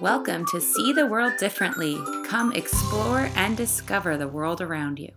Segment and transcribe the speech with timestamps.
[0.00, 1.98] Welcome to See the World Differently.
[2.24, 5.10] Come explore and discover the world around you.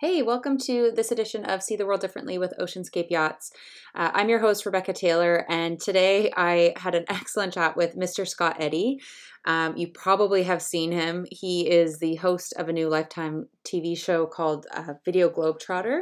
[0.00, 3.52] Hey, welcome to this edition of See the World Differently with Oceanscape Yachts.
[3.94, 8.26] Uh, I'm your host, Rebecca Taylor, and today I had an excellent chat with Mr.
[8.26, 8.98] Scott Eddy.
[9.44, 11.24] Um, you probably have seen him.
[11.30, 16.00] He is the host of a new Lifetime TV show called uh, Video Globetrotter.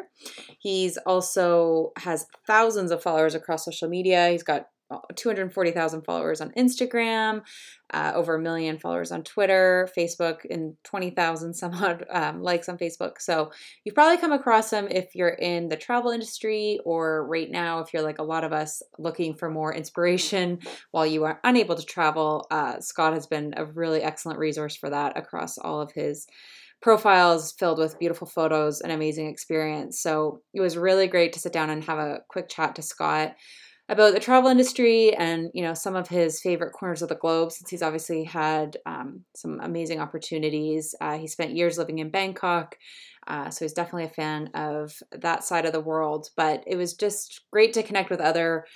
[0.58, 4.30] He's also has thousands of followers across social media.
[4.30, 4.68] He's got
[5.16, 7.42] 240,000 followers on Instagram,
[7.92, 12.78] uh, over a million followers on Twitter, Facebook, and 20,000 some odd um, likes on
[12.78, 13.20] Facebook.
[13.20, 13.50] So
[13.84, 17.92] you've probably come across him if you're in the travel industry or right now, if
[17.92, 21.84] you're like a lot of us looking for more inspiration while you are unable to
[21.84, 22.46] travel.
[22.50, 26.26] Uh, Scott has been a really excellent resource for that across all of his
[26.80, 30.00] profiles filled with beautiful photos and amazing experience.
[30.00, 33.34] So it was really great to sit down and have a quick chat to Scott
[33.88, 37.52] about the travel industry and you know some of his favorite corners of the globe
[37.52, 40.94] since he's obviously had um, some amazing opportunities.
[41.00, 42.76] Uh, he spent years living in bangkok
[43.26, 46.94] uh, so he's definitely a fan of that side of the world but it was
[46.94, 48.66] just great to connect with other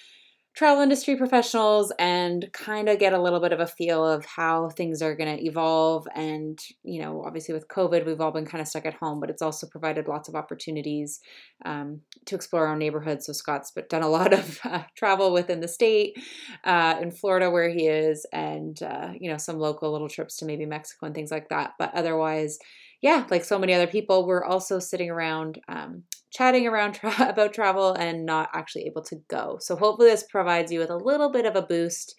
[0.55, 4.69] travel industry professionals and kind of get a little bit of a feel of how
[4.69, 6.07] things are going to evolve.
[6.15, 9.31] And, you know, obviously with COVID, we've all been kind of stuck at home, but
[9.31, 11.21] it's also provided lots of opportunities
[11.65, 13.23] um, to explore our neighborhood.
[13.23, 16.19] So Scott's done a lot of uh, travel within the state,
[16.65, 20.45] uh, in Florida where he is, and, uh, you know, some local little trips to
[20.45, 21.73] maybe Mexico and things like that.
[21.79, 22.59] But otherwise,
[23.03, 27.53] yeah, like so many other people, we're also sitting around um, chatting around tra- about
[27.53, 29.59] travel and not actually able to go.
[29.61, 32.15] So hopefully this provides you with a little bit of a boost,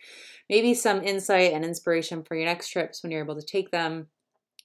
[0.49, 4.07] maybe some insight and inspiration for your next trips when you're able to take them.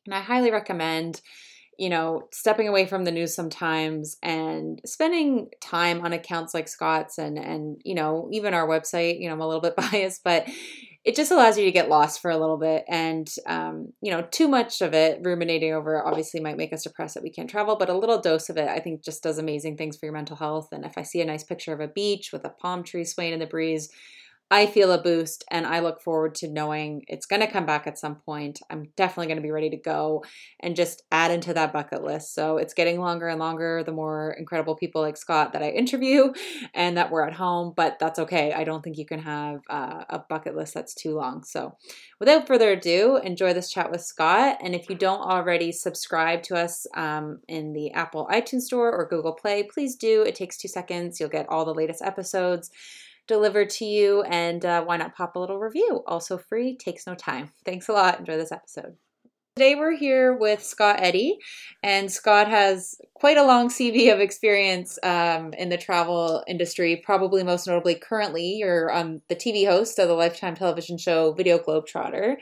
[0.05, 1.23] And I highly recommend
[1.79, 7.19] you know, stepping away from the news sometimes and spending time on accounts like Scott's
[7.19, 10.49] and and you know, even our website, you know, I'm a little bit biased, but
[11.05, 14.23] it just allows you to get lost for a little bit and um, you know
[14.31, 17.77] too much of it ruminating over obviously might make us depressed that we can't travel
[17.77, 20.37] but a little dose of it i think just does amazing things for your mental
[20.37, 20.69] health.
[20.73, 23.33] And if i see a nice picture of a beach with a palm tree swaying
[23.33, 23.89] in the breeze
[24.51, 27.87] I feel a boost and I look forward to knowing it's going to come back
[27.87, 28.61] at some point.
[28.71, 30.25] I'm definitely going to be ready to go
[30.61, 32.35] and just add into that bucket list.
[32.35, 36.33] So it's getting longer and longer the more incredible people like Scott that I interview
[36.75, 38.55] and that we're at home, but that's okay.
[38.55, 41.45] I don't think you can have uh, a bucket list that's too long.
[41.45, 41.77] So
[42.19, 44.59] without further ado, enjoy this chat with Scott.
[44.63, 49.07] And if you don't already subscribe to us um, in the Apple iTunes Store or
[49.07, 50.23] Google Play, please do.
[50.23, 51.21] It takes two seconds.
[51.21, 52.71] You'll get all the latest episodes
[53.29, 54.23] delivered to you.
[54.23, 56.03] And uh, why not pop a little review?
[56.07, 57.53] Also free, takes no time.
[57.65, 58.19] Thanks a lot.
[58.19, 58.97] Enjoy this episode.
[59.55, 61.37] Today we're here with Scott Eddy,
[61.83, 67.03] and Scott has quite a long CV of experience um, in the travel industry.
[67.05, 71.59] Probably most notably, currently you're um, the TV host of the Lifetime television show Video
[71.59, 72.37] Globetrotter.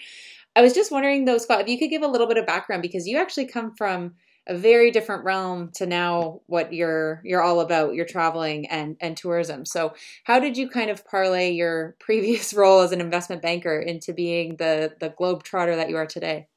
[0.55, 2.83] I was just wondering though, Scott, if you could give a little bit of background
[2.83, 7.61] because you actually come from a very different realm to now what you're you're all
[7.61, 9.65] about you're traveling and and tourism.
[9.65, 14.13] So how did you kind of parlay your previous role as an investment banker into
[14.13, 16.49] being the the globe trotter that you are today?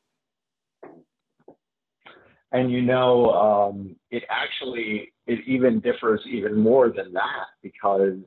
[2.51, 8.17] And you know um, it actually it even differs even more than that because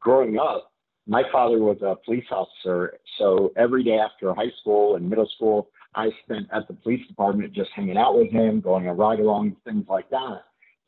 [0.00, 0.72] growing up
[1.06, 2.98] my father was a police officer.
[3.18, 7.52] So every day after high school and middle school I spent at the police department
[7.52, 10.42] just hanging out with him, going on ride along, things like that.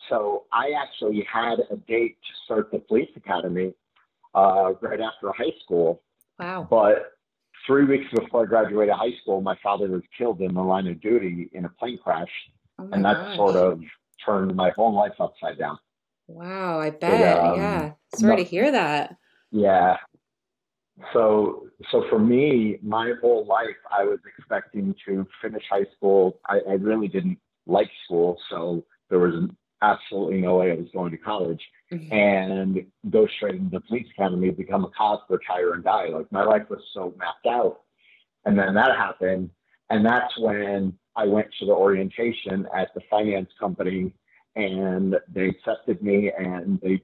[0.08, 3.74] So I actually had a date to start the police academy
[4.34, 6.02] uh, right after high school.
[6.38, 6.66] Wow.
[6.68, 7.12] But
[7.66, 11.00] three weeks before I graduated high school, my father was killed in the line of
[11.00, 12.28] duty in a plane crash.
[12.78, 13.36] Oh and that gosh.
[13.36, 13.80] sort of
[14.24, 15.78] turned my whole life upside down.
[16.26, 17.20] Wow, I bet.
[17.20, 17.92] It, um, yeah.
[18.16, 19.16] Sorry no, to hear that.
[19.50, 19.96] Yeah.
[21.12, 26.38] So, so for me, my whole life, I was expecting to finish high school.
[26.46, 29.48] I, I really didn't like school, so there was
[29.82, 31.60] absolutely no way I was going to college
[31.92, 32.12] mm-hmm.
[32.12, 36.08] and go straight into the police academy, become a cop, retire, and die.
[36.08, 37.80] Like my life was so mapped out.
[38.46, 39.50] And then that happened,
[39.90, 44.14] and that's when I went to the orientation at the finance company,
[44.54, 47.02] and they accepted me, and they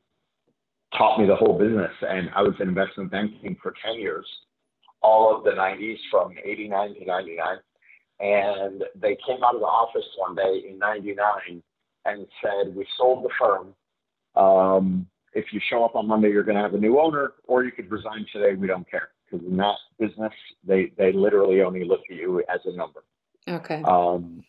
[0.96, 1.92] taught me the whole business.
[2.02, 4.26] And I was in investment banking for 10 years,
[5.02, 7.56] all of the 90s from 89 to 99.
[8.20, 11.62] And they came out of the office one day in 99
[12.04, 13.74] and said, We sold the firm.
[14.36, 17.64] Um, if you show up on Monday, you're going to have a new owner, or
[17.64, 18.54] you could resign today.
[18.54, 19.10] We don't care.
[19.30, 20.32] Because in that business,
[20.66, 23.04] they, they literally only look at you as a number.
[23.48, 23.82] Okay.
[23.86, 24.42] Um,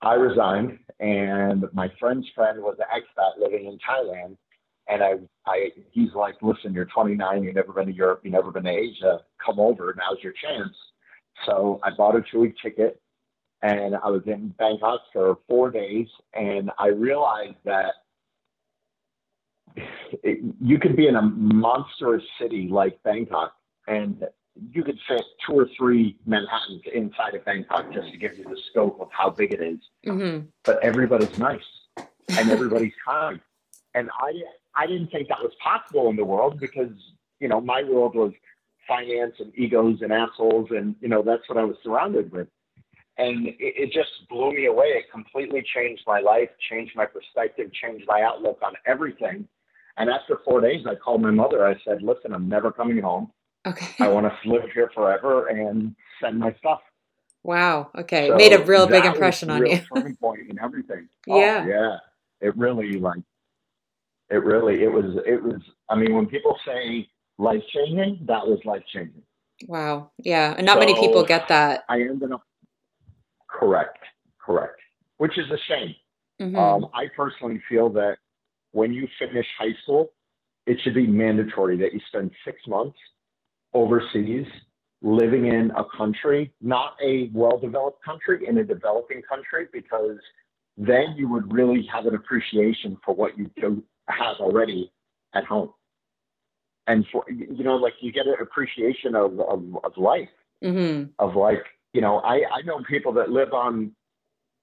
[0.00, 4.36] I resigned, and my friend's friend was an expat living in Thailand
[4.88, 5.14] And I,
[5.46, 8.70] I, he's like, listen, you're 29, you've never been to Europe, you've never been to
[8.70, 9.20] Asia.
[9.44, 10.74] Come over, now's your chance.
[11.44, 13.00] So I bought a two week ticket
[13.62, 16.06] and I was in Bangkok for four days.
[16.34, 17.94] And I realized that
[20.22, 23.52] it, you could be in a monstrous city like Bangkok
[23.88, 24.24] and
[24.72, 28.58] you could fit two or three Manhattans inside of Bangkok just to give you the
[28.70, 29.78] scope of how big it is.
[30.06, 30.46] Mm-hmm.
[30.64, 31.60] But everybody's nice
[32.28, 33.40] and everybody's kind.
[33.94, 34.32] And I,
[34.76, 36.92] I didn't think that was possible in the world because,
[37.40, 38.32] you know, my world was
[38.86, 40.68] finance and egos and assholes.
[40.70, 42.48] And, you know, that's what I was surrounded with.
[43.18, 44.86] And it, it just blew me away.
[44.86, 49.48] It completely changed my life, changed my perspective, changed my outlook on everything.
[49.96, 51.66] And after four days, I called my mother.
[51.66, 53.32] I said, listen, I'm never coming home.
[53.66, 54.04] Okay.
[54.04, 56.80] I want to live here forever and send my stuff.
[57.42, 57.90] Wow.
[57.96, 58.28] Okay.
[58.28, 59.80] So Made a real big impression on real you.
[59.92, 61.08] turning point in everything.
[61.26, 61.64] Yeah.
[61.64, 61.96] Oh, yeah.
[62.46, 63.22] It really like
[64.30, 67.08] it really it was it was I mean when people say
[67.38, 69.22] life changing, that was life changing.
[69.66, 70.10] Wow.
[70.18, 70.54] Yeah.
[70.56, 71.84] And not many people get that.
[71.88, 72.42] I ended up
[73.48, 73.98] correct,
[74.44, 74.80] correct.
[75.18, 75.94] Which is a shame.
[76.40, 76.56] Mhm.
[76.56, 78.18] Um, I personally feel that
[78.72, 80.12] when you finish high school,
[80.66, 82.98] it should be mandatory that you spend six months
[83.72, 84.46] overseas
[85.02, 90.18] living in a country, not a well developed country, in a developing country, because
[90.76, 94.92] then you would really have an appreciation for what you do have already
[95.34, 95.70] at home.
[96.86, 100.28] And for, you know, like you get an appreciation of, of, of life,
[100.64, 101.10] Mhm.
[101.18, 101.62] of like,
[101.92, 103.92] you know, I, I know people that live on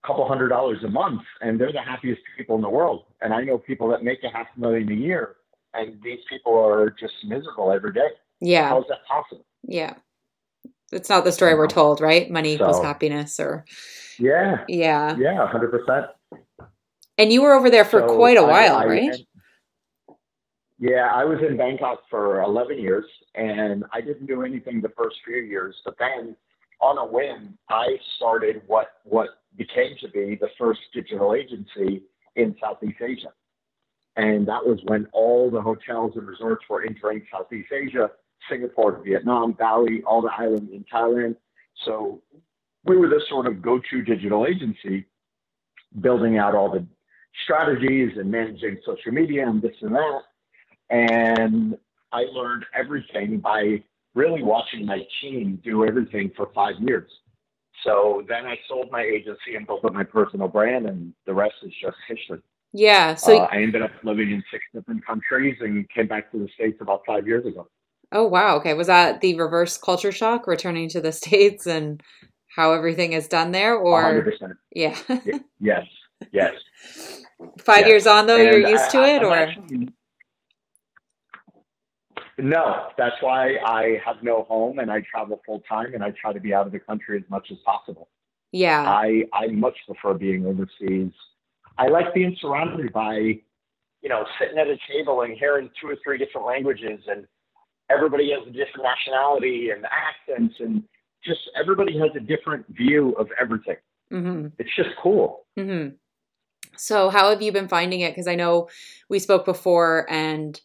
[0.03, 3.03] a couple hundred dollars a month and they're the happiest people in the world.
[3.21, 5.35] And I know people that make a half a million a year
[5.73, 8.07] and these people are just miserable every day.
[8.39, 8.69] Yeah.
[8.69, 9.45] How is that possible?
[9.63, 9.95] Yeah.
[10.91, 12.29] It's not the story we're told, right?
[12.29, 13.65] Money equals happiness or
[14.19, 14.63] Yeah.
[14.67, 15.15] yeah.
[15.17, 16.05] Yeah, hundred percent.
[17.17, 19.15] And you were over there for So quite a while, I- right?
[20.79, 23.05] Yeah, I was in Bangkok for 11 years,
[23.35, 25.75] and I didn't do anything the first few years.
[25.85, 26.35] But then,
[26.81, 32.01] on a whim, I started what what became to be the first digital agency
[32.35, 33.31] in Southeast Asia,
[34.15, 38.09] and that was when all the hotels and resorts were entering Southeast Asia,
[38.49, 41.35] Singapore, Vietnam, Bali, all the islands in Thailand.
[41.85, 42.21] So
[42.83, 45.05] we were this sort of go-to digital agency,
[46.01, 46.85] building out all the
[47.43, 50.21] strategies and managing social media and this and that.
[50.93, 51.75] And
[52.11, 57.09] I learned everything by really watching my team do everything for five years.
[57.83, 61.55] So then I sold my agency and built up my personal brand, and the rest
[61.63, 62.39] is just history.
[62.71, 63.15] Yeah.
[63.15, 66.47] So uh, I ended up living in six different countries and came back to the
[66.53, 67.67] States about five years ago.
[68.11, 68.73] oh wow, okay.
[68.75, 72.01] Was that the reverse culture shock returning to the States and
[72.55, 73.75] how everything is done there?
[73.75, 74.53] Or 100%.
[74.75, 74.95] yeah.
[75.59, 75.85] Yes,
[76.31, 76.53] yes.
[77.59, 77.87] Five Yes.
[77.87, 79.92] years on though, And you're used I- to it I'm or actually-
[82.37, 86.33] no, that's why I have no home and I travel full time and I try
[86.33, 88.09] to be out of the country as much as possible.
[88.51, 88.83] yeah.
[88.87, 91.11] I I much prefer being overseas.
[91.77, 93.15] I like being surrounded by,
[94.01, 97.25] you know, sitting at a table and hearing two or three different languages and
[97.89, 100.83] everybody has a different nationality and accents and
[101.23, 103.77] just everybody has a different view of everything.
[104.09, 105.45] hmm It's just cool.
[105.57, 105.89] hmm
[106.75, 108.11] So, how have you been finding it?
[108.11, 108.69] Because I know
[109.09, 110.59] we spoke before, and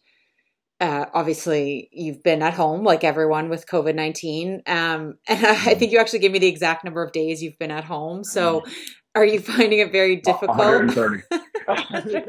[0.79, 4.61] uh, obviously you've been at home like everyone with COVID nineteen.
[4.65, 7.71] Um, and I think you actually gave me the exact number of days you've been
[7.71, 8.23] at home.
[8.23, 8.63] So,
[9.15, 10.57] are you finding it very difficult?
[10.57, 11.23] 130.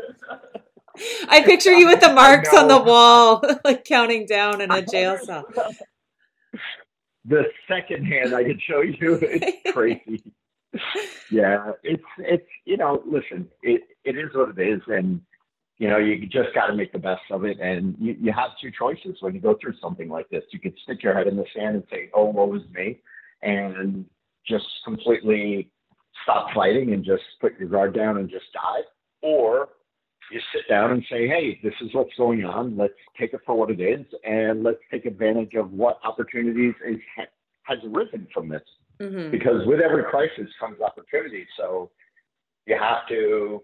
[1.29, 5.19] I picture you with the marks on the wall, like counting down in a jail
[5.19, 5.45] cell.
[7.25, 10.23] The second hand I could show you, it's crazy.
[11.31, 15.21] yeah, it's it's you know, listen, it it is what it is, and
[15.81, 17.59] you know, you just got to make the best of it.
[17.59, 20.45] And you you have two choices when you go through something like this.
[20.53, 23.01] You could stick your head in the sand and say, "Oh, woe is me,"
[23.43, 24.05] and
[24.47, 25.71] just completely
[26.23, 28.83] stop fighting and just put your guard down and just die,
[29.23, 29.71] or
[30.31, 32.77] you sit down and say, hey, this is what's going on.
[32.77, 36.99] Let's take it for what it is, and let's take advantage of what opportunities is,
[37.65, 38.63] has arisen from this.
[39.01, 41.47] hmm Because with every crisis comes opportunity.
[41.57, 41.91] So
[42.67, 43.63] you have to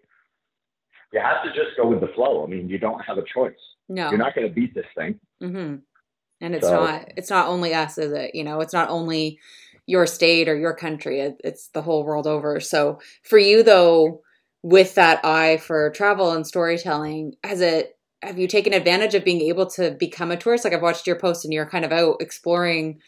[1.16, 2.44] you have to just go with the flow.
[2.44, 3.54] I mean, you don't have a choice.
[3.88, 4.08] No.
[4.10, 5.18] You're not going to beat this thing.
[5.40, 5.76] hmm
[6.40, 8.34] And it's So- not it's not only us, is it?
[8.34, 9.38] You know, it's not only
[9.86, 11.20] your state or your country.
[11.20, 12.58] It, it's the whole world over.
[12.60, 14.20] So for you though,
[14.62, 19.42] with that eye for travel and storytelling, has it have you taken advantage of being
[19.42, 20.64] able to become a tourist?
[20.64, 23.00] Like I've watched your posts and you're kind of out exploring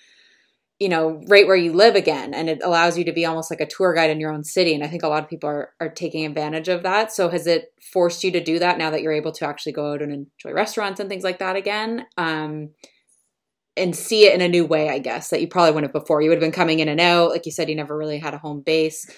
[0.79, 2.33] you know, right where you live again.
[2.33, 4.75] And it allows you to be almost like a tour guide in your own city.
[4.75, 7.13] And I think a lot of people are, are taking advantage of that.
[7.13, 9.93] So has it forced you to do that now that you're able to actually go
[9.93, 12.07] out and enjoy restaurants and things like that again?
[12.17, 12.71] Um,
[13.77, 16.21] and see it in a new way, I guess, that you probably wouldn't have before.
[16.21, 17.31] You would have been coming in and out.
[17.31, 19.09] Like you said, you never really had a home base.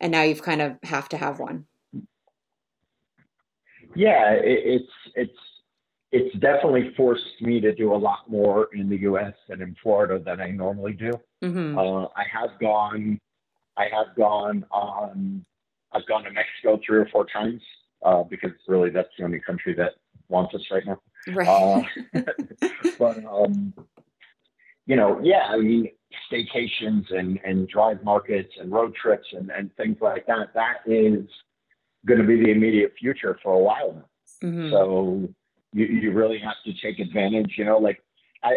[0.00, 1.66] And now you've kind of have to have one.
[3.94, 5.38] Yeah, it, it's it's
[6.12, 9.34] it's definitely forced me to do a lot more in the U.S.
[9.48, 11.12] and in Florida than I normally do.
[11.42, 11.78] Mm-hmm.
[11.78, 13.20] Uh, I have gone,
[13.76, 15.44] I have gone on,
[15.92, 17.62] I've gone to Mexico three or four times
[18.04, 19.92] uh, because really that's the only country that
[20.28, 21.00] wants us right now.
[21.28, 21.86] Right.
[22.14, 22.20] Uh,
[22.98, 23.72] but um,
[24.86, 25.88] you know, yeah, I mean,
[26.30, 30.54] staycations and and drive markets and road trips and and things like that.
[30.54, 31.24] That is
[32.06, 34.48] going to be the immediate future for a while now.
[34.48, 34.70] Mm-hmm.
[34.70, 35.28] So
[35.72, 37.54] you, you really have to take advantage.
[37.56, 38.02] You know, like
[38.42, 38.54] I,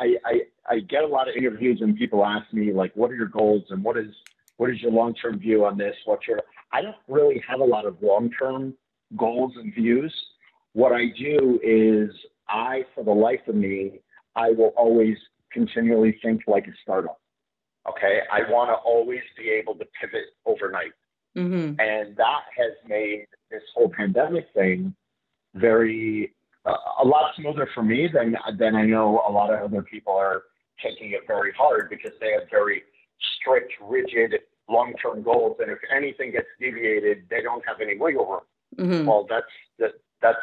[0.00, 3.16] I, I, I get a lot of interviews and people ask me like, what are
[3.16, 4.14] your goals and what is,
[4.56, 5.94] what is your long-term view on this?
[6.04, 6.40] What's your,
[6.72, 8.74] I don't really have a lot of long-term
[9.16, 10.14] goals and views.
[10.72, 12.10] What I do is
[12.48, 14.00] I, for the life of me,
[14.36, 15.16] I will always
[15.52, 17.20] continually think like a startup.
[17.88, 18.20] Okay.
[18.32, 20.92] I want to always be able to pivot overnight.
[21.36, 21.80] Mm-hmm.
[21.80, 24.94] And that has made this whole pandemic thing
[25.54, 26.32] very
[26.66, 30.44] a lot smoother for me than than I know a lot of other people are
[30.82, 32.82] taking it very hard because they have very
[33.38, 38.40] strict, rigid, long-term goals, and if anything gets deviated, they don't have any wiggle room.
[38.76, 39.06] Mm-hmm.
[39.06, 39.46] Well, that's
[39.78, 40.38] that, that's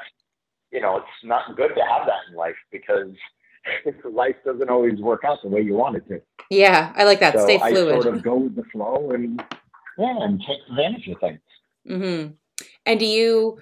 [0.71, 3.09] you know, it's not good to have that in life because
[4.11, 6.21] life doesn't always work out the way you want it to.
[6.49, 7.33] Yeah, I like that.
[7.33, 7.97] So Stay fluid.
[7.97, 9.43] I sort of go with the flow and
[9.97, 11.39] yeah, and take advantage of things.
[11.87, 12.33] Mm-hmm.
[12.85, 13.57] And do you?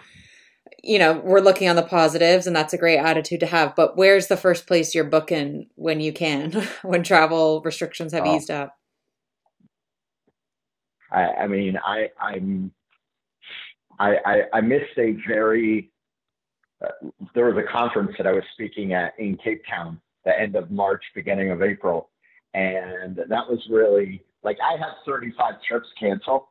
[0.84, 3.76] You know, we're looking on the positives and that's a great attitude to have.
[3.76, 8.36] But where's the first place you're booking when you can, when travel restrictions have oh.
[8.36, 8.76] eased up?
[11.12, 12.72] I, I mean, I, I'm,
[14.00, 15.92] I, I, I missed a very,
[16.84, 20.56] uh, there was a conference that I was speaking at in Cape Town, the end
[20.56, 22.10] of March, beginning of April.
[22.54, 26.44] And that was really like I had 35 trips canceled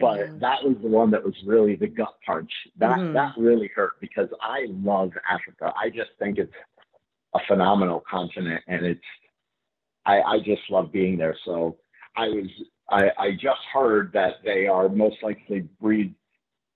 [0.00, 0.38] but mm-hmm.
[0.40, 2.50] that was the one that was really the gut punch.
[2.78, 3.14] That mm-hmm.
[3.14, 5.72] that really hurt because I love Africa.
[5.76, 6.52] I just think it's
[7.34, 9.00] a phenomenal continent, and it's
[10.06, 11.36] I, I just love being there.
[11.44, 11.76] So
[12.16, 12.48] I was
[12.90, 16.14] I, I just heard that they are most likely re,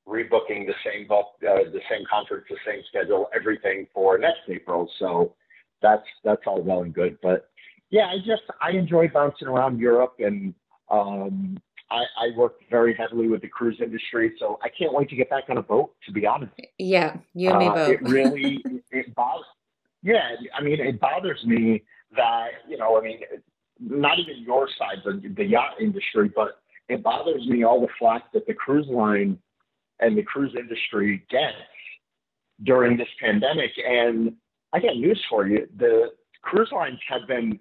[0.07, 4.91] rebooking the same book, uh, the same conference, the same schedule, everything for next April.
[4.99, 5.35] So
[5.81, 7.49] that's that's all well and good, but
[7.91, 10.55] yeah, I just I enjoy bouncing around Europe and
[10.91, 11.59] um,
[11.93, 15.29] I, I work very heavily with the cruise industry, so I can't wait to get
[15.29, 15.95] back on a boat.
[16.07, 16.53] To be honest.
[16.79, 17.89] Yeah, you and me uh, both.
[17.91, 19.45] it really it bothers.
[20.03, 21.83] Yeah, I mean, it bothers me
[22.17, 23.21] that you know, I mean,
[23.79, 28.47] not even your side, the yacht industry, but it bothers me all the flack that
[28.47, 29.39] the cruise line
[30.01, 31.57] and the cruise industry gets
[32.65, 33.71] during this pandemic.
[33.87, 34.35] And
[34.73, 37.61] I got news for you: the cruise lines have been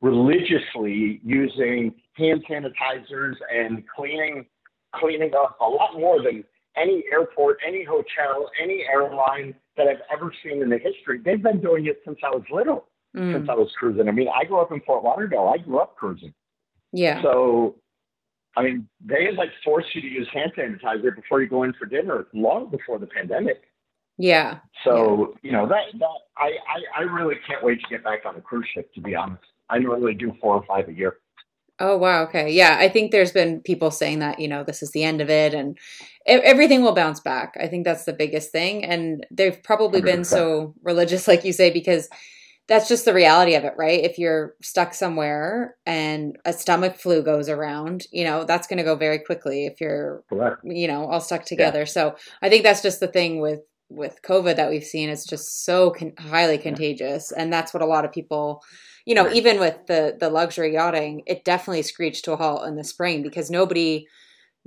[0.00, 4.46] religiously using hand sanitizers and cleaning
[4.94, 6.44] cleaning up a lot more than
[6.76, 11.20] any airport, any hotel, any airline that I've ever seen in the history.
[11.24, 12.86] They've been doing it since I was little,
[13.16, 13.34] mm.
[13.34, 14.08] since I was cruising.
[14.08, 15.52] I mean, I grew up in Fort Lauderdale.
[15.54, 16.32] I grew up cruising.
[16.92, 17.22] Yeah.
[17.22, 17.76] So,
[18.56, 21.86] I mean, they like force you to use hand sanitizer before you go in for
[21.86, 23.62] dinner long before the pandemic.
[24.16, 24.58] Yeah.
[24.84, 25.50] So, yeah.
[25.50, 28.40] you know, that, that I, I, I really can't wait to get back on a
[28.40, 29.44] cruise ship, to be honest.
[29.70, 31.16] I normally do four or five a year.
[31.80, 32.50] Oh wow, okay.
[32.50, 35.30] Yeah, I think there's been people saying that, you know, this is the end of
[35.30, 35.78] it and
[36.26, 37.56] everything will bounce back.
[37.60, 40.04] I think that's the biggest thing and they've probably 100%.
[40.04, 42.08] been so religious like you say because
[42.66, 44.04] that's just the reality of it, right?
[44.04, 48.84] If you're stuck somewhere and a stomach flu goes around, you know, that's going to
[48.84, 50.60] go very quickly if you're Correct.
[50.64, 51.80] you know, all stuck together.
[51.80, 51.84] Yeah.
[51.86, 55.08] So, I think that's just the thing with with COVID that we've seen.
[55.08, 58.62] It's just so con- highly contagious and that's what a lot of people
[59.08, 62.76] you know, even with the the luxury yachting, it definitely screeched to a halt in
[62.76, 64.06] the spring because nobody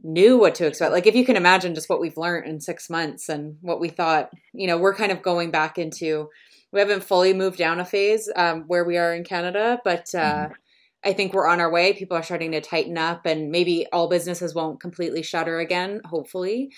[0.02, 0.92] knew what to expect.
[0.92, 3.90] Like if you can imagine just what we've learned in six months and what we
[3.90, 6.30] thought, you know, we're kind of going back into.
[6.72, 10.46] We haven't fully moved down a phase um, where we are in Canada, but uh,
[10.46, 10.54] mm-hmm.
[11.04, 11.94] I think we're on our way.
[11.94, 16.02] People are starting to tighten up, and maybe all businesses won't completely shutter again.
[16.06, 16.72] Hopefully,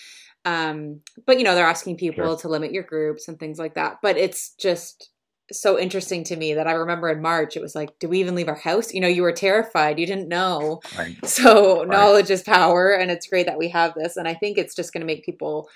[0.43, 2.37] um, but you know they're asking people sure.
[2.39, 3.99] to limit your groups and things like that.
[4.01, 5.11] But it's just
[5.51, 8.35] so interesting to me that I remember in March, it was like, do we even
[8.35, 8.93] leave our house?
[8.93, 10.81] You know, you were terrified, you didn't know.
[10.97, 11.17] Right.
[11.25, 11.87] So, right.
[11.87, 14.17] knowledge is power, and it's great that we have this.
[14.17, 15.67] And I think it's just going to make people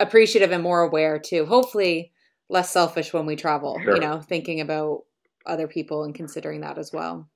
[0.00, 1.46] appreciative and more aware too.
[1.46, 2.12] Hopefully,
[2.48, 3.94] less selfish when we travel, sure.
[3.94, 5.04] you know, thinking about
[5.46, 7.28] other people and considering that as well.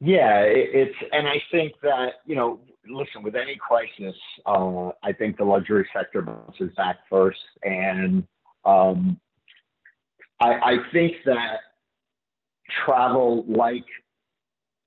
[0.00, 5.12] Yeah, it, it's and I think that you know, listen, with any crisis, uh, I
[5.12, 8.26] think the luxury sector bounces back first, and
[8.64, 9.20] um,
[10.40, 11.60] I, I think that
[12.84, 13.84] travel like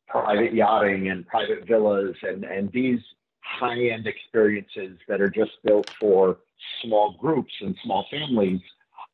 [0.07, 2.99] private yachting and private villas and, and these
[3.41, 6.37] high end experiences that are just built for
[6.81, 8.61] small groups and small families,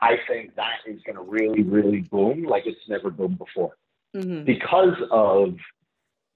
[0.02, 3.76] I think that is going to really, really boom like it's never boomed before
[4.16, 4.44] mm-hmm.
[4.46, 5.56] because of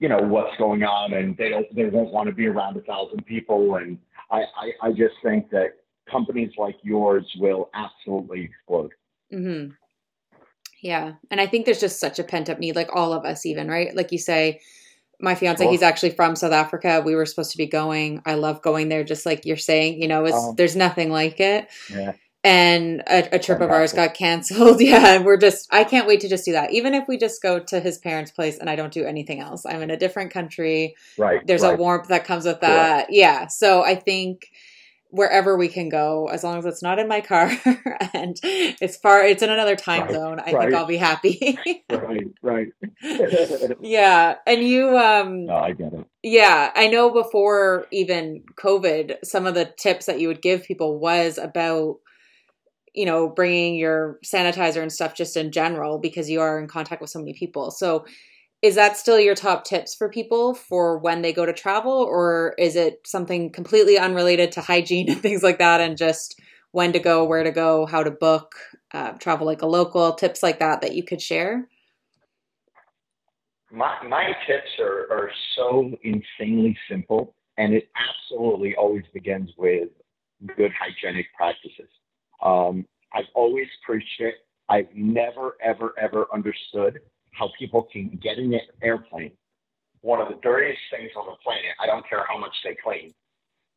[0.00, 2.80] you know what's going on and they don't they won't want to be around a
[2.80, 3.98] thousand people and
[4.30, 5.76] I, I, I just think that
[6.10, 8.92] companies like yours will absolutely explode.
[9.32, 9.72] Mm-hmm.
[10.82, 11.14] Yeah.
[11.30, 13.68] And I think there's just such a pent up need, like all of us, even,
[13.68, 13.94] right?
[13.96, 14.60] Like you say,
[15.20, 17.02] my fiance, he's actually from South Africa.
[17.04, 18.20] We were supposed to be going.
[18.26, 20.54] I love going there, just like you're saying, you know, it's, oh.
[20.56, 21.68] there's nothing like it.
[21.88, 22.12] Yeah.
[22.42, 23.62] And a, a trip Fantastic.
[23.62, 24.80] of ours got canceled.
[24.82, 25.14] Yeah.
[25.14, 26.72] And we're just, I can't wait to just do that.
[26.72, 29.64] Even if we just go to his parents' place and I don't do anything else,
[29.64, 30.96] I'm in a different country.
[31.16, 31.40] Right.
[31.46, 31.72] There's right.
[31.72, 33.06] a warmth that comes with that.
[33.10, 33.46] Yeah.
[33.46, 34.50] So I think,
[35.14, 37.48] wherever we can go, as long as it's not in my car
[38.12, 40.40] and it's far, it's in another time right, zone.
[40.40, 40.62] I right.
[40.62, 41.56] think I'll be happy.
[41.90, 42.68] right, right.
[43.80, 44.98] yeah, and you.
[44.98, 46.04] um No, I get it.
[46.24, 47.10] Yeah, I know.
[47.10, 51.98] Before even COVID, some of the tips that you would give people was about
[52.92, 57.00] you know bringing your sanitizer and stuff just in general because you are in contact
[57.00, 57.70] with so many people.
[57.70, 58.04] So
[58.64, 62.54] is that still your top tips for people for when they go to travel or
[62.56, 66.40] is it something completely unrelated to hygiene and things like that and just
[66.72, 68.54] when to go where to go how to book
[68.92, 71.68] uh, travel like a local tips like that that you could share?
[73.70, 79.90] My, my tips are, are so insanely simple and it absolutely always begins with
[80.56, 81.90] good hygienic practices.
[82.42, 84.36] Um, i've always preached it.
[84.70, 87.00] I've never ever ever understood
[87.34, 89.32] how people can get in an airplane,
[90.00, 91.74] one of the dirtiest things on the planet.
[91.80, 93.12] I don't care how much they clean,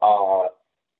[0.02, 0.48] uh,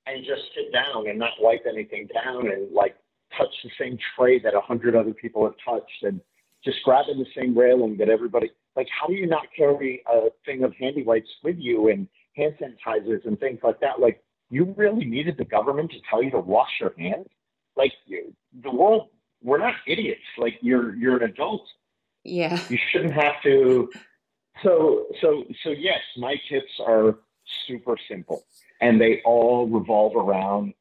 [0.06, 2.96] and just sit down and not wipe anything down and like
[3.38, 6.22] touch the same tray that a hundred other people have touched and
[6.64, 10.64] just grabbing the same railing that everybody like how do you not carry a thing
[10.64, 14.00] of handy wipes with you and hand sanitizers and things like that?
[14.00, 17.28] Like you really needed the government to tell you to wash your hands?
[17.76, 19.10] Like you, the world
[19.44, 20.22] we're not idiots.
[20.38, 21.64] Like you're you're an adult
[22.28, 22.60] yeah.
[22.70, 23.90] You shouldn't have to.
[24.64, 27.20] So, so, so yes, my tips are
[27.68, 28.44] super simple
[28.82, 30.74] and they all revolve around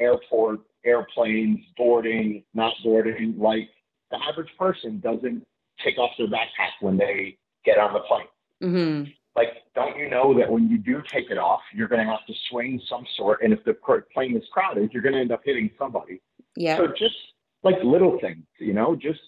[0.00, 3.34] airport, airplanes, boarding, not boarding.
[3.38, 3.68] Like
[4.10, 5.44] the average person doesn't
[5.82, 8.26] take off their backpack when they get on the plane.
[8.62, 9.10] Mm-hmm.
[9.36, 12.24] Like, don't you know that when you do take it off, you're going to have
[12.26, 13.74] to swing some sort, and if the
[14.12, 16.20] plane is crowded, you're going to end up hitting somebody.
[16.56, 16.76] Yeah.
[16.76, 17.16] So just
[17.64, 19.18] like little things, you know, just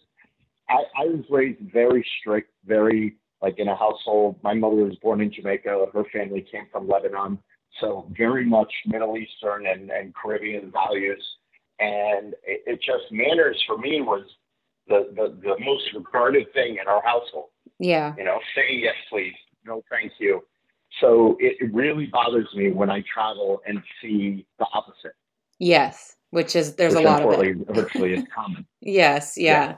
[0.68, 4.36] I, I was raised very strict, very like in a household.
[4.42, 5.86] My mother was born in Jamaica.
[5.92, 7.38] Her family came from Lebanon.
[7.80, 11.22] So very much Middle Eastern and, and Caribbean values.
[11.78, 14.24] And it, it just manners for me was
[14.88, 17.50] the, the, the most regarded thing in our household.
[17.78, 18.14] Yeah.
[18.16, 19.34] You know, say yes, please.
[19.66, 20.42] No, thank you.
[21.00, 25.12] So it, it really bothers me when I travel and see the opposite.
[25.58, 27.56] Yes, which is there's which a lot of it.
[27.68, 28.66] Virtually is common.
[28.80, 29.64] yes, yeah.
[29.68, 29.76] yeah.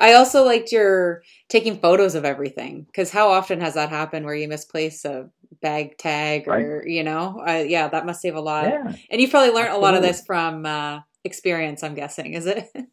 [0.00, 4.34] I also liked your taking photos of everything because how often has that happened where
[4.34, 5.28] you misplace a
[5.60, 6.88] bag tag or right.
[6.88, 8.66] you know, uh, yeah, that must save a lot.
[8.66, 8.94] Yeah.
[9.10, 9.88] And you've probably learned Absolutely.
[9.88, 11.82] a lot of this from uh, experience.
[11.82, 12.68] I'm guessing, is it?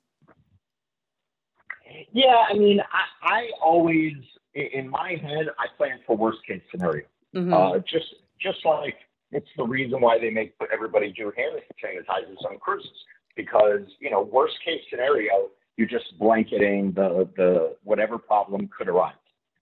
[2.12, 4.14] yeah, I mean, I, I always
[4.56, 7.06] in my head I plan for worst case scenario.
[7.36, 7.54] Mm-hmm.
[7.54, 8.96] Uh, just just like
[9.32, 12.92] it's the reason why they make everybody do hand sanitizers on cruises
[13.36, 19.14] because you know worst case scenario you're just blanketing the the whatever problem could arise,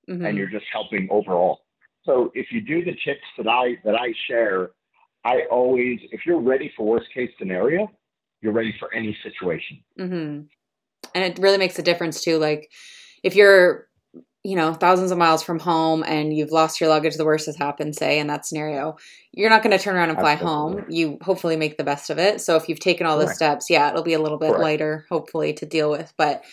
[0.09, 0.25] mm-hmm.
[0.25, 1.61] and you're just helping overall.
[2.03, 4.71] So if you do the tips that I that I share,
[5.23, 7.89] I always if you're ready for worst case scenario,
[8.41, 9.83] you're ready for any situation.
[9.99, 10.41] Mm-hmm.
[11.15, 12.37] And it really makes a difference too.
[12.37, 12.69] Like
[13.23, 13.87] if you're
[14.43, 17.55] you know, thousands of miles from home and you've lost your luggage, the worst has
[17.55, 18.97] happened, say, in that scenario,
[19.31, 20.81] you're not going to turn around and fly Absolutely.
[20.81, 20.85] home.
[20.89, 22.41] You hopefully make the best of it.
[22.41, 25.53] So if you've taken all the steps, yeah, it'll be a little bit lighter, hopefully,
[25.53, 26.13] to deal with.
[26.17, 26.43] But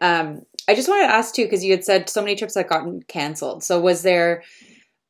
[0.00, 2.68] um, I just wanted to ask too, because you had said so many trips that
[2.68, 3.64] gotten canceled.
[3.64, 4.44] So was there,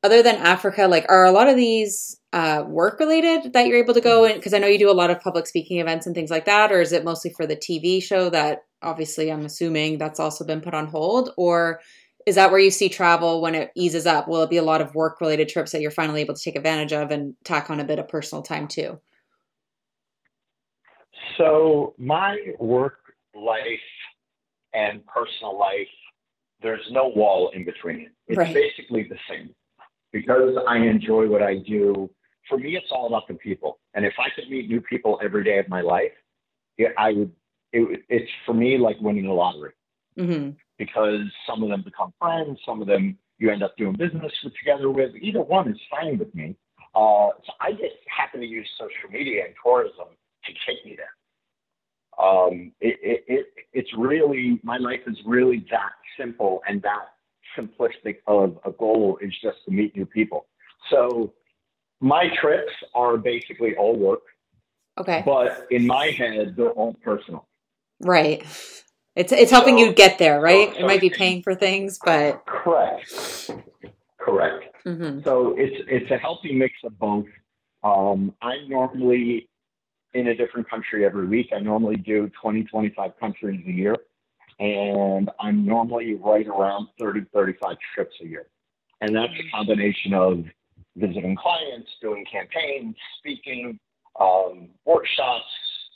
[0.02, 3.92] other than Africa, like, are a lot of these uh, work related that you're able
[3.92, 4.36] to go in?
[4.36, 6.72] Because I know you do a lot of public speaking events and things like that,
[6.72, 10.62] or is it mostly for the TV show that obviously I'm assuming that's also been
[10.62, 11.34] put on hold?
[11.36, 11.80] Or
[12.26, 14.28] is that where you see travel when it eases up?
[14.28, 16.56] Will it be a lot of work related trips that you're finally able to take
[16.56, 19.00] advantage of and tack on a bit of personal time too?
[21.38, 22.98] So, my work
[23.34, 23.80] life
[24.72, 25.88] and personal life
[26.62, 28.10] there's no wall in between.
[28.28, 28.54] It's Right.
[28.54, 29.54] basically the same.
[30.12, 32.10] Because I enjoy what I do,
[32.48, 33.78] for me, it's all about the people.
[33.94, 36.12] And if I could meet new people every day of my life,
[36.78, 37.32] it, I would.
[37.72, 39.72] It, it's for me like winning the lottery
[40.18, 44.32] hmm because some of them become friends, some of them you end up doing business
[44.42, 45.10] with together with.
[45.20, 46.56] Either one is fine with me.
[46.94, 50.06] Uh, so I just happen to use social media and tourism
[50.46, 51.14] to take me there.
[52.18, 57.12] Um, it, it, it, it's really my life is really that simple and that
[57.58, 60.46] simplistic of a goal is just to meet new people.
[60.90, 61.34] So
[62.00, 64.22] my trips are basically all work,
[64.98, 65.22] Okay.
[65.26, 67.46] but in my head they're all personal.
[68.00, 68.44] Right.
[69.16, 70.72] It's it's helping So- you get there, right?
[70.72, 73.50] so- it might be paying for things, but Correct.
[74.18, 74.64] Correct.
[74.84, 77.26] hmm So it's it's a healthy mix of both.
[77.82, 79.48] Um, I'm normally
[80.14, 81.48] in a different country every week.
[81.54, 83.96] I normally do 20, 25 countries a year,
[84.58, 88.46] and I'm normally right around 30, 35 trips a year.
[89.00, 90.44] And that's a combination of
[90.96, 93.78] visiting clients, doing campaigns, speaking,
[94.18, 95.46] um, workshops,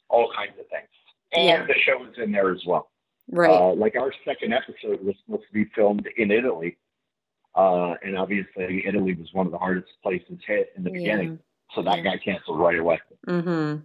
[0.09, 0.89] all kinds of things.
[1.33, 1.67] And Yeah.
[1.67, 2.91] the show's in there as well.
[3.31, 3.51] Right.
[3.51, 6.77] Uh, like our second episode was supposed to be filmed in Italy.
[7.55, 10.99] Uh, and obviously, Italy was one of the hardest places hit in the Yeah.
[10.99, 11.39] beginning.
[11.75, 13.01] So that got canceled right away.
[13.27, 13.85] Mm-hmm.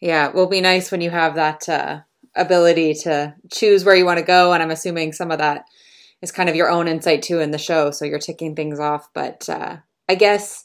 [0.00, 2.00] Yeah, it will be nice when you have that uh,
[2.34, 5.64] ability to choose where you want to go, and I'm assuming some of that
[6.22, 9.08] is kind of your own insight too in the show, so you're ticking things off.
[9.14, 10.64] But uh, I guess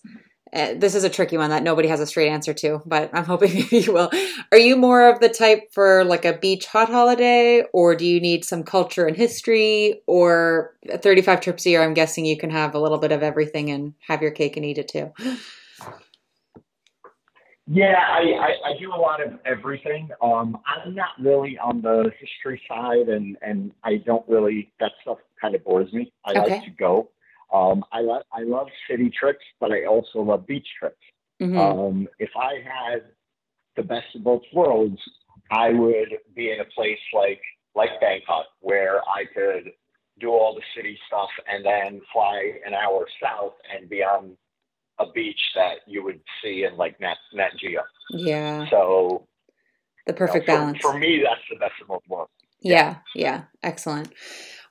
[0.54, 3.26] uh, this is a tricky one that nobody has a straight answer to, but I'm
[3.26, 4.12] hoping maybe you will.
[4.52, 8.20] Are you more of the type for like a beach hot holiday, or do you
[8.20, 11.84] need some culture and history, or 35 trips a year?
[11.84, 14.66] I'm guessing you can have a little bit of everything and have your cake and
[14.66, 15.12] eat it too.
[17.68, 20.10] Yeah, I, I, I do a lot of everything.
[20.22, 25.20] Um, I'm not really on the history side, and, and I don't really, that stuff
[25.40, 26.12] kind of bores me.
[26.26, 26.56] I Okay.
[26.56, 27.10] like to go.
[27.54, 31.02] Um, I, lo- I love city trips, but I also love beach trips.
[31.42, 31.58] Mhm.
[31.58, 33.04] Um, if I had
[33.76, 35.00] the best of both worlds,
[35.52, 37.42] I would be in a place like
[37.76, 39.72] like Bangkok where I could
[40.20, 44.38] do all the city stuff and then fly an hour south and be on
[45.00, 47.82] a beach that you would see in like Nat, Nat Geo.
[48.12, 49.28] yeah, So
[50.06, 50.80] the you know, perfect for, balance.
[50.82, 52.32] for me, that's the best of both worlds.
[52.62, 54.14] Yeah, yeah, excellent.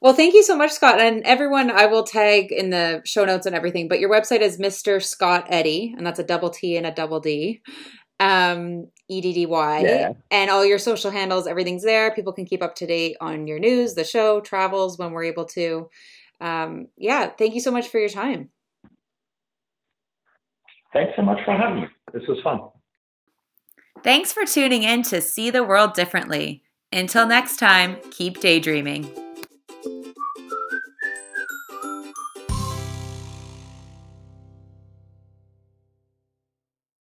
[0.01, 0.99] Well, thank you so much, Scott.
[0.99, 4.59] And everyone, I will tag in the show notes and everything, but your website is
[4.59, 5.03] Mr.
[5.03, 7.61] Scott Eddy, and that's a double T and a double D.
[8.19, 9.81] Um, E D D Y.
[9.81, 10.13] Yeah.
[10.31, 12.15] And all your social handles, everything's there.
[12.15, 15.47] People can keep up to date on your news, the show, travels when we're able
[15.47, 15.91] to.
[16.41, 18.51] Um, yeah, thank you so much for your time.
[20.93, 21.89] Thanks so much for having me.
[22.13, 22.61] This was fun.
[24.03, 26.63] Thanks for tuning in to See the World Differently.
[26.93, 29.30] Until next time, keep daydreaming.